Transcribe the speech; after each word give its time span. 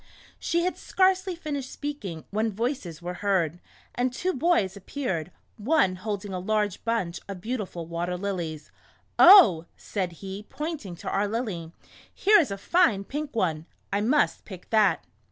She 0.39 0.61
had 0.63 0.77
scarcely 0.77 1.35
finished 1.35 1.71
speaking, 1.71 2.25
when 2.31 2.51
voices 2.51 3.03
were 3.03 3.13
heard, 3.21 3.59
and 3.93 4.11
two 4.11 4.33
boys 4.33 4.75
appeared, 4.75 5.31
one 5.57 5.97
holding 5.97 6.33
a 6.33 6.39
large 6.39 6.83
bunch 6.83 7.19
of 7.29 7.39
beautiful 7.39 7.85
water 7.85 8.17
lilies." 8.17 8.71
Oh," 9.19 9.67
said 9.77 10.13
he, 10.13 10.47
pointing 10.49 10.95
to 10.95 11.07
our 11.09 11.27
lily," 11.27 11.71
here 12.15 12.39
is 12.39 12.49
a 12.49 12.57
fine 12.57 13.03
pink 13.03 13.35
one. 13.35 13.67
I 13.93 14.01
must 14.01 14.43
pick 14.43 14.71
that." 14.71 15.03